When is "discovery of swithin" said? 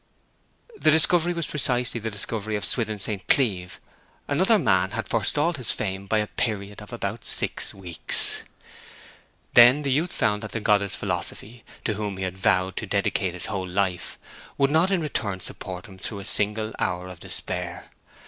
2.09-2.97